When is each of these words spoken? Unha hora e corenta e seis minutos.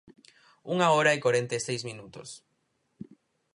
Unha 0.73 0.87
hora 0.93 1.11
e 1.17 1.21
corenta 1.25 1.53
e 1.59 1.63
seis 1.67 1.81
minutos. 1.89 2.29